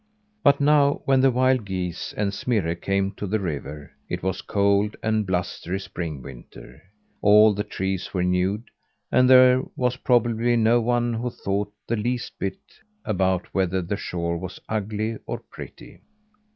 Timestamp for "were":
8.11-8.23